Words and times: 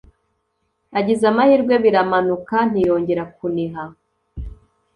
agize 0.99 1.23
amahirwe 1.31 1.73
biramanuka 1.83 2.57
ntiyongera 2.69 3.23
kuniha 3.35 3.83